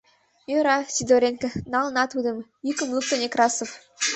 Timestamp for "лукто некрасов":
2.95-3.69